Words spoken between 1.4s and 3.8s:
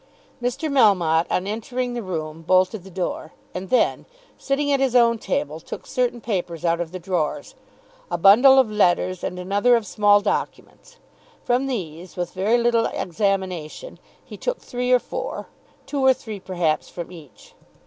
entering the room bolted the door, and